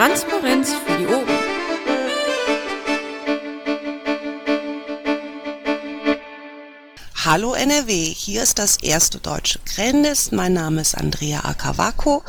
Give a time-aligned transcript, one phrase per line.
[0.00, 1.28] Transparenz für die Ohren.
[7.22, 10.32] Hallo NRW, hier ist das erste deutsche Krähennest.
[10.32, 12.24] Mein Name ist Andrea Akavako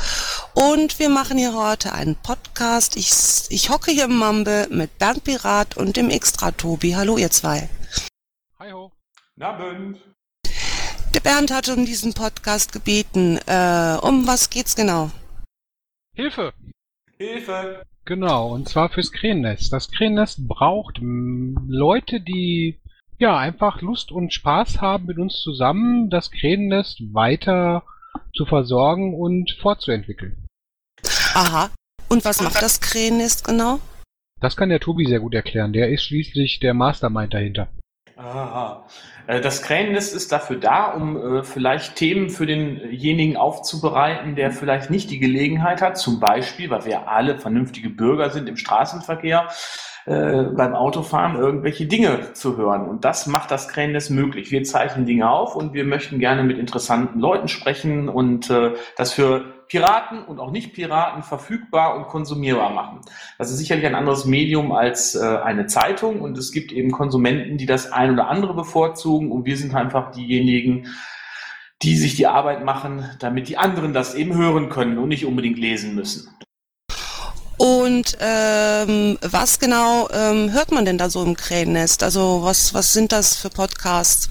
[0.54, 2.98] und wir machen hier heute einen Podcast.
[2.98, 3.10] Ich,
[3.48, 6.98] ich hocke hier im Mambe mit Bernd Pirat und dem Extra Tobi.
[6.98, 7.70] Hallo ihr zwei.
[8.60, 8.92] Hi ho.
[9.40, 9.98] Abend.
[11.14, 13.40] Der Bernd hat um diesen Podcast gebeten.
[13.46, 15.10] Äh, um was geht's genau?
[16.14, 16.52] Hilfe!
[17.22, 17.84] Hilfe!
[18.06, 19.72] Genau, und zwar fürs Krähennest.
[19.72, 22.80] Das Krähennest braucht m, Leute, die
[23.20, 27.84] ja einfach Lust und Spaß haben, mit uns zusammen das Krähennest weiter
[28.36, 30.48] zu versorgen und fortzuentwickeln.
[31.36, 31.70] Aha.
[32.10, 33.80] Und was macht das Krähennest genau?
[34.40, 35.74] Das kann der Tobi sehr gut erklären.
[35.74, 37.70] Der ist schließlich der Mastermind dahinter.
[39.28, 44.90] Äh, Das Krähennest ist dafür da, um äh, vielleicht Themen für denjenigen aufzubereiten, der vielleicht
[44.90, 49.48] nicht die Gelegenheit hat, zum Beispiel, weil wir alle vernünftige Bürger sind im Straßenverkehr,
[50.06, 52.88] äh, beim Autofahren irgendwelche Dinge zu hören.
[52.88, 54.52] Und das macht das Krähennest möglich.
[54.52, 59.14] Wir zeichnen Dinge auf und wir möchten gerne mit interessanten Leuten sprechen und äh, das
[59.14, 63.00] für Piraten und auch Nicht-Piraten verfügbar und konsumierbar machen.
[63.38, 67.58] Das ist sicherlich ein anderes Medium als äh, eine Zeitung und es gibt eben Konsumenten,
[67.58, 70.88] die das ein oder andere bevorzugen und wir sind einfach diejenigen,
[71.84, 75.58] die sich die Arbeit machen, damit die anderen das eben hören können und nicht unbedingt
[75.58, 76.30] lesen müssen.
[77.82, 82.04] Und ähm, was genau ähm, hört man denn da so im Krähennest?
[82.04, 84.30] Also was, was sind das für Podcasts?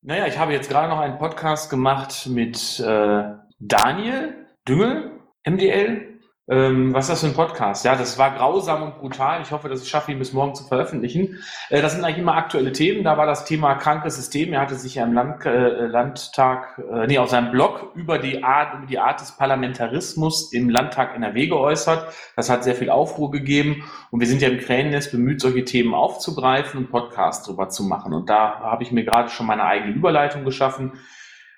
[0.00, 3.24] Naja, ich habe jetzt gerade noch einen Podcast gemacht mit äh,
[3.58, 5.10] Daniel Düngel,
[5.46, 6.13] MDL.
[6.46, 7.86] Ähm, was ist das für ein Podcast?
[7.86, 9.40] Ja, das war grausam und brutal.
[9.40, 11.38] Ich hoffe, dass ich schaffe, ihn bis morgen zu veröffentlichen.
[11.70, 13.02] Äh, das sind eigentlich immer aktuelle Themen.
[13.02, 14.52] Da war das Thema krankes System.
[14.52, 18.44] Er hatte sich ja im Land, äh, Landtag, äh, nee, auf seinem Blog über die
[18.44, 22.12] Art, über die Art des Parlamentarismus im Landtag NRW geäußert.
[22.36, 23.82] Das hat sehr viel Aufruhr gegeben.
[24.10, 28.12] Und wir sind ja im Krähennest bemüht, solche Themen aufzugreifen und Podcasts drüber zu machen.
[28.12, 30.92] Und da habe ich mir gerade schon meine eigene Überleitung geschaffen.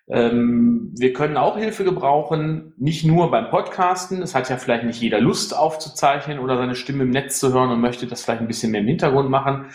[0.08, 4.22] Ähm, wir können auch Hilfe gebrauchen, nicht nur beim Podcasten.
[4.22, 7.70] Es hat ja vielleicht nicht jeder Lust aufzuzeichnen oder seine Stimme im Netz zu hören
[7.70, 9.66] und möchte das vielleicht ein bisschen mehr im Hintergrund machen.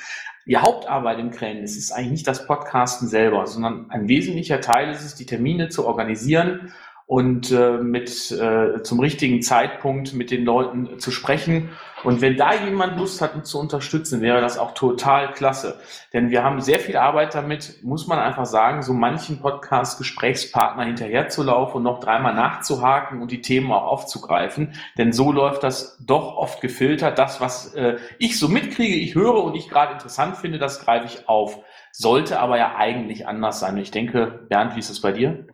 [0.48, 5.06] Die Hauptarbeit im Krähennest ist eigentlich nicht das Podcasten selber, sondern ein wesentlicher Teil ist
[5.06, 6.72] es, die Termine zu organisieren
[7.12, 11.68] und äh, mit äh, zum richtigen Zeitpunkt mit den Leuten zu sprechen.
[12.06, 15.78] Und wenn da jemand Lust hat, uns zu unterstützen, wäre das auch total klasse.
[16.14, 21.76] Denn wir haben sehr viel Arbeit damit, muss man einfach sagen, so manchen Podcast-Gesprächspartner hinterherzulaufen
[21.80, 24.72] und noch dreimal nachzuhaken und die Themen auch aufzugreifen.
[24.98, 27.20] Denn so läuft das doch oft gefiltert.
[27.20, 31.08] Das, was äh, ich so mitkriege, ich höre und ich gerade interessant finde, das greife
[31.08, 31.60] ich auf.
[31.92, 33.76] Sollte aber ja eigentlich anders sein.
[33.76, 35.46] Ich denke, Bernd, wie ist es bei dir?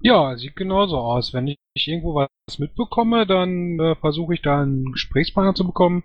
[0.00, 1.32] Ja, sieht genauso aus.
[1.32, 6.04] Wenn ich irgendwo was mitbekomme, dann äh, versuche ich da einen Gesprächspartner zu bekommen.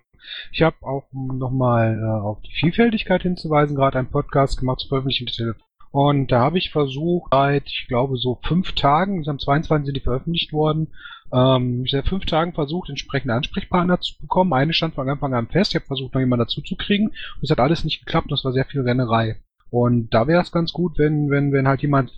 [0.52, 4.88] Ich habe auch um nochmal äh, auf die Vielfältigkeit hinzuweisen, gerade einen Podcast gemacht zu
[4.88, 5.54] veröffentlichen.
[5.92, 9.86] Und da habe ich versucht, seit, ich glaube, so fünf Tagen, am 22.
[9.86, 10.92] sind die veröffentlicht worden,
[11.32, 14.52] ähm, ich seit fünf Tagen versucht, entsprechende Ansprechpartner zu bekommen.
[14.52, 15.72] Eine stand von Anfang an fest.
[15.72, 17.08] Ich habe versucht, noch jemanden dazu zu kriegen.
[17.08, 18.30] Und es hat alles nicht geklappt.
[18.30, 19.40] Das war sehr viel Rennerei.
[19.70, 22.12] Und da wäre es ganz gut, wenn, wenn, wenn halt jemand,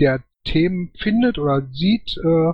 [0.00, 2.52] der Themen findet oder sieht, äh,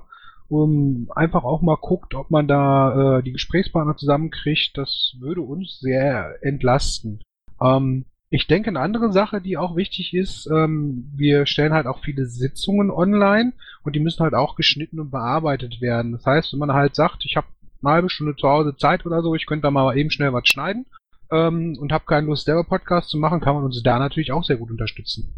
[0.48, 4.76] um einfach auch mal guckt, ob man da äh, die Gesprächspartner zusammenkriegt.
[4.76, 7.22] Das würde uns sehr entlasten.
[7.60, 11.98] Ähm, ich denke, eine andere Sache, die auch wichtig ist, ähm, wir stellen halt auch
[11.98, 13.52] viele Sitzungen online
[13.82, 16.12] und die müssen halt auch geschnitten und bearbeitet werden.
[16.12, 17.48] Das heißt, wenn man halt sagt, ich habe
[17.82, 20.46] eine halbe Stunde zu Hause Zeit oder so, ich könnte da mal eben schnell was
[20.46, 20.86] schneiden
[21.32, 24.44] ähm, und habe keine Lust, selber Podcast zu machen, kann man uns da natürlich auch
[24.44, 25.34] sehr gut unterstützen.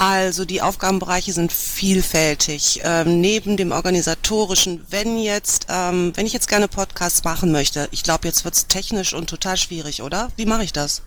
[0.00, 2.82] Also die Aufgabenbereiche sind vielfältig.
[2.84, 8.04] Ähm, neben dem organisatorischen, wenn jetzt, ähm, wenn ich jetzt gerne Podcasts machen möchte, ich
[8.04, 10.28] glaube, jetzt wird's technisch und total schwierig, oder?
[10.36, 11.04] Wie mache ich das?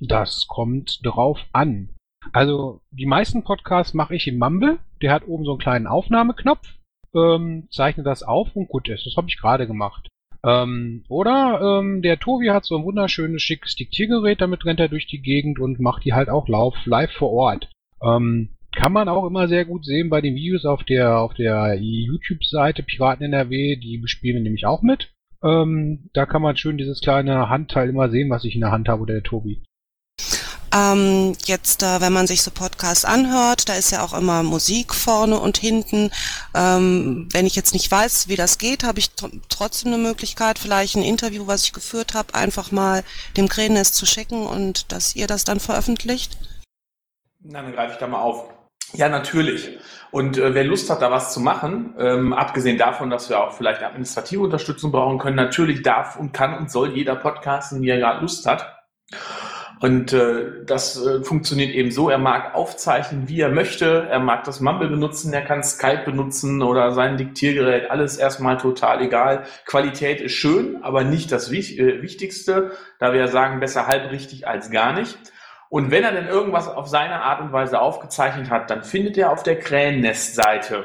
[0.00, 1.90] Das kommt drauf an.
[2.32, 4.78] Also die meisten Podcasts mache ich im Mumble.
[5.02, 6.66] Der hat oben so einen kleinen Aufnahmeknopf,
[7.14, 9.04] ähm, zeichne das auf und gut ist.
[9.04, 10.08] Das habe ich gerade gemacht.
[10.42, 15.06] Ähm, oder ähm, der Tobi hat so ein wunderschönes, schickes Diktiergerät, damit rennt er durch
[15.06, 17.68] die Gegend und macht die halt auch live vor Ort.
[18.02, 21.78] Ähm, kann man auch immer sehr gut sehen bei den Videos auf der auf der
[21.80, 25.12] YouTube-Seite Piraten NRW, die spielen nämlich auch mit.
[25.42, 28.88] Ähm, da kann man schön dieses kleine Handteil immer sehen, was ich in der Hand
[28.88, 29.62] habe, oder der Tobi.
[30.74, 34.94] Ähm, jetzt, äh, wenn man sich so Podcasts anhört, da ist ja auch immer Musik
[34.94, 36.10] vorne und hinten.
[36.54, 40.58] Ähm, wenn ich jetzt nicht weiß, wie das geht, habe ich tr trotzdem eine Möglichkeit,
[40.58, 43.04] vielleicht ein Interview, was ich geführt habe, einfach mal
[43.36, 46.36] dem Krähennest zu schicken und dass ihr das dann veröffentlicht.
[47.48, 48.48] Na, dann greife ich da mal auf.
[48.94, 49.78] Ja, natürlich.
[50.10, 53.52] Und äh, wer Lust hat, da was zu machen, ähm, abgesehen davon, dass wir auch
[53.52, 57.98] vielleicht administrative Unterstützung brauchen können, natürlich darf und kann und soll jeder podcasten, wie er
[57.98, 58.74] gerade Lust hat.
[59.80, 64.44] Und äh, das äh, funktioniert eben so, er mag aufzeichnen, wie er möchte, er mag
[64.44, 69.44] das Mumble benutzen, er kann Skype benutzen oder sein Diktiergerät, alles erstmal total egal.
[69.66, 74.70] Qualität ist schön, aber nicht das äh, Wichtigste, da wir sagen, besser halb richtig als
[74.70, 75.18] gar nicht.
[75.76, 79.30] Und wenn er denn irgendwas auf seine Art und Weise aufgezeichnet hat, dann findet er
[79.30, 80.84] auf der Krähennest-Seite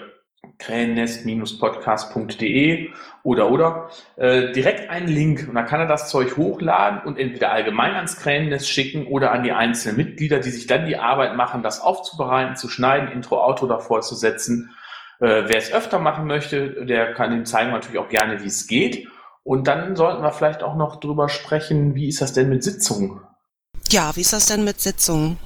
[0.59, 2.89] krähennest-podcast.de
[3.23, 7.53] oder oder äh, direkt einen Link und dann kann er das Zeug hochladen und entweder
[7.53, 11.63] allgemein ans Krähennest schicken oder an die einzelnen Mitglieder, die sich dann die Arbeit machen,
[11.63, 14.71] das aufzubereiten, zu schneiden, Intro, Auto davor zu setzen.
[15.21, 18.67] Äh, wer es öfter machen möchte, der kann ihm zeigen natürlich auch gerne, wie es
[18.67, 19.07] geht.
[19.43, 23.21] Und dann sollten wir vielleicht auch noch drüber sprechen, wie ist das denn mit Sitzungen?
[23.91, 25.37] Ja, wie ist das denn mit Sitzungen?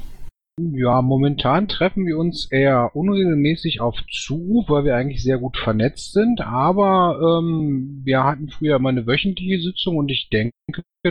[0.61, 6.13] Ja, momentan treffen wir uns eher unregelmäßig auf Zuruf, weil wir eigentlich sehr gut vernetzt
[6.13, 6.41] sind.
[6.41, 10.53] Aber ähm, wir hatten früher mal eine wöchentliche Sitzung und ich denke,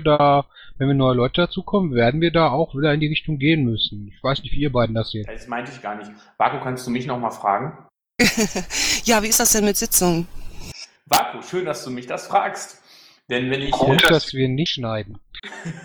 [0.04, 0.46] da,
[0.78, 4.12] wenn wir neue Leute dazukommen, werden wir da auch wieder in die Richtung gehen müssen.
[4.14, 5.26] Ich weiß nicht, wie ihr beiden das seht.
[5.28, 6.12] Das meinte ich gar nicht.
[6.38, 7.76] Vaku, kannst du mich nochmal fragen?
[9.04, 10.28] ja, wie ist das denn mit Sitzungen?
[11.06, 12.83] Vaku, schön, dass du mich das fragst.
[13.30, 13.70] Denn wenn ich.
[13.70, 15.18] Gut, dass wir nicht schneiden.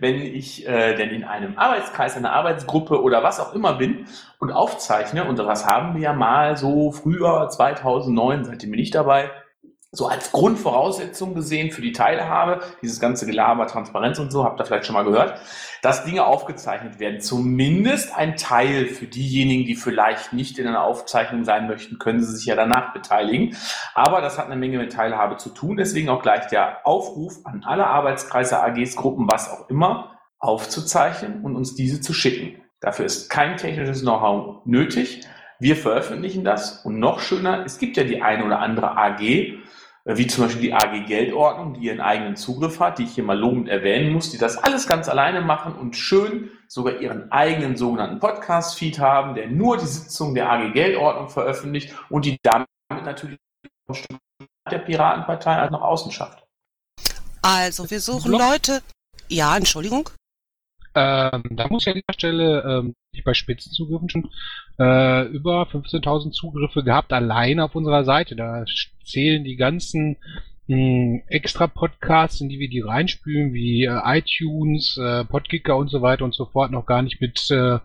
[0.00, 4.06] wenn ich äh, denn in einem Arbeitskreis, einer Arbeitsgruppe oder was auch immer bin
[4.38, 9.30] und aufzeichne, und das haben wir ja mal so früher, 2009, seitdem bin ich dabei,
[9.92, 14.64] so als Grundvoraussetzung gesehen für die Teilhabe, dieses ganze Gelaber, Transparenz und so, habt ihr
[14.64, 15.40] vielleicht schon mal gehört,
[15.82, 17.20] dass Dinge aufgezeichnet werden.
[17.20, 22.36] Zumindest ein Teil für diejenigen, die vielleicht nicht in einer Aufzeichnung sein möchten, können sie
[22.36, 23.56] sich ja danach beteiligen.
[23.94, 25.76] Aber das hat eine Menge mit Teilhabe zu tun.
[25.76, 31.56] Deswegen auch gleich der Aufruf an alle Arbeitskreise, AGs, Gruppen, was auch immer, aufzuzeichnen und
[31.56, 32.62] uns diese zu schicken.
[32.80, 35.26] Dafür ist kein technisches Know-how nötig.
[35.58, 39.58] Wir veröffentlichen das und noch schöner, es gibt ja die eine oder andere AG,
[40.04, 43.38] wie zum Beispiel die AG Geldordnung, die ihren eigenen Zugriff hat, die ich hier mal
[43.38, 48.18] lobend erwähnen muss, die das alles ganz alleine machen und schön sogar ihren eigenen sogenannten
[48.18, 53.38] Podcast-Feed haben, der nur die Sitzung der AG Geldordnung veröffentlicht und die damit natürlich
[54.70, 56.44] der Piratenpartei als nach außen schafft.
[57.42, 58.32] Also, wir suchen.
[58.32, 58.82] Leute.
[59.28, 60.10] Ja, Entschuldigung.
[60.94, 62.94] Ähm, da muss ich an dieser Stelle ähm,
[63.24, 64.30] bei Spitzenzugriffen schon
[64.80, 68.34] äh, über 15.000 Zugriffe gehabt, allein auf unserer Seite.
[68.34, 68.64] Da
[69.04, 70.16] zählen die ganzen
[70.66, 76.00] hm, extra Podcasts, in die wir die reinspülen, wie äh, iTunes, äh, Podkicker und so
[76.00, 77.80] weiter und so fort, noch gar nicht mit äh, äh,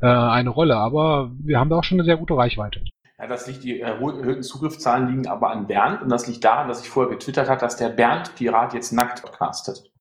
[0.00, 0.76] eine Rolle.
[0.76, 2.82] Aber wir haben da auch schon eine sehr gute Reichweite.
[3.20, 6.82] Ja, das liegt, die erhöhten Zugriffszahlen liegen aber an Bernd und das liegt daran, dass
[6.82, 9.91] ich vorher getwittert habe, dass der Bernd Pirat jetzt nackt podcastet.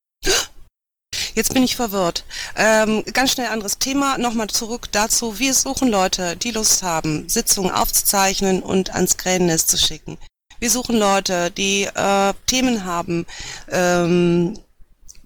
[1.33, 2.25] Jetzt bin ich verwirrt.
[2.56, 4.18] Ähm, ganz schnell anderes Thema.
[4.18, 5.39] Nochmal zurück dazu.
[5.39, 10.18] Wir suchen Leute, die Lust haben, Sitzungen aufzuzeichnen und ans Krähennest zu schicken.
[10.60, 13.25] Wir suchen Leute, die äh, Themen haben,
[13.69, 14.60] ähm,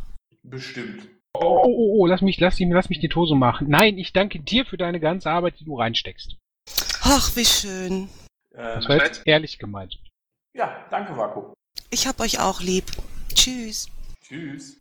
[0.43, 1.09] Bestimmt.
[1.35, 3.69] Oh, oh, oh, oh, lass mich, lass mich, lass mich die Tose machen.
[3.69, 6.37] Nein, ich danke dir für deine ganze Arbeit, die du reinsteckst.
[7.03, 8.09] Ach, wie schön.
[8.55, 9.99] Ähm, das war jetzt ehrlich gemeint.
[10.55, 11.53] Ja, danke, Vaku.
[11.91, 12.87] Ich hab euch auch lieb.
[13.35, 13.89] Tschüss.
[14.21, 14.81] Tschüss.